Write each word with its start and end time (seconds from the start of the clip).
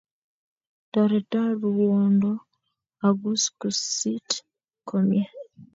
Toreton 0.91 1.47
ruwondo 1.61 2.31
akuskusit 3.07 4.29
komie. 4.87 5.25